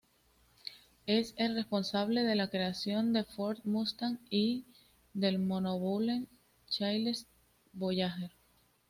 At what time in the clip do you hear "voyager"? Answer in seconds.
7.73-8.31